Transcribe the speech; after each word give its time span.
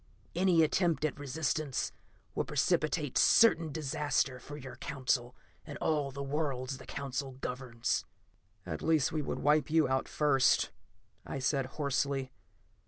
Any 0.33 0.63
attempt 0.63 1.05
at 1.05 1.19
resistance 1.19 1.91
will 2.33 2.43
precipitate 2.43 3.19
certain 3.19 3.71
disaster 3.71 4.39
for 4.39 4.57
your 4.57 4.75
Council 4.77 5.35
and 5.63 5.77
all 5.77 6.09
the 6.09 6.23
worlds 6.23 6.79
the 6.79 6.87
Council 6.87 7.33
governs." 7.33 8.03
"At 8.65 8.81
least, 8.81 9.11
we 9.11 9.21
would 9.21 9.37
wipe 9.37 9.69
you 9.69 9.87
out 9.87 10.07
first," 10.07 10.71
I 11.23 11.37
said 11.37 11.67
hoarsely. 11.77 12.31